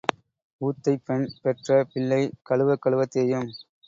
ஊத்தைப் 0.61 1.03
பெண் 1.05 1.25
பெற்ற 1.41 1.85
பிள்ளை 1.91 2.19
கழுவக் 2.41 2.81
கழுவத் 2.85 3.11
தேயும். 3.11 3.47